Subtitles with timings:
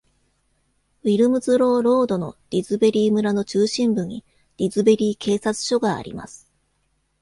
[1.03, 4.23] ウィルムズローロードのディズベリー村の中心部に
[4.57, 6.51] ディズベリー警察署があります。